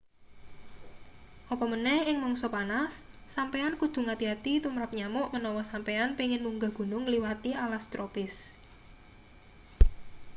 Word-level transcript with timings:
apa 1.53 1.65
maneh 1.71 1.99
ing 2.09 2.17
mangsa 2.23 2.47
panas 2.55 2.93
sampeyan 3.35 3.73
kudu 3.81 3.99
ngati-ati 4.05 4.53
tumrap 4.63 4.91
nyamuk 4.99 5.27
menawa 5.33 5.61
sampeyan 5.71 6.09
pengin 6.17 6.41
munggah 6.45 6.71
gunung 6.79 7.03
ngliwati 7.05 7.51
alas 7.65 7.83
tropis 7.93 8.33